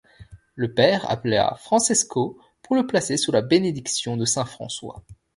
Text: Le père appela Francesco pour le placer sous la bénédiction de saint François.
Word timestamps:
Le 0.55 0.73
père 0.73 1.07
appela 1.11 1.53
Francesco 1.59 2.39
pour 2.63 2.75
le 2.75 2.87
placer 2.87 3.17
sous 3.17 3.31
la 3.31 3.43
bénédiction 3.43 4.17
de 4.17 4.25
saint 4.25 4.45
François. 4.45 5.03